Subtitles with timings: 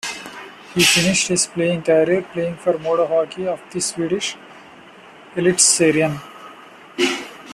[0.73, 4.35] He finished his playing career playing for Modo Hockey of the Swedish
[5.35, 6.19] Elitserien.